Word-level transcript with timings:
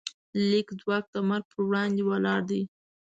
د 0.33 0.33
لیک 0.49 0.67
ځواک 0.81 1.05
د 1.13 1.15
مرګ 1.29 1.45
پر 1.51 1.61
وړاندې 1.67 2.01
ولاړ 2.09 2.39
دی. 2.49 2.61